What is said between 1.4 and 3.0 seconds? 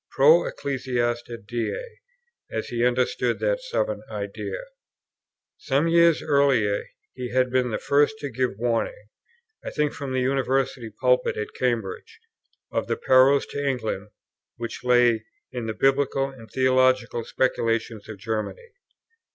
Dei, as he